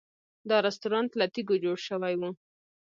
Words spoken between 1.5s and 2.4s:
جوړ شوی و.